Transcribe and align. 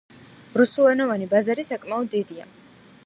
რუსულენოვანი 0.61 1.29
ბაზარი 1.35 1.67
საკმაოდ 1.69 2.09
დიდია. 2.17 2.49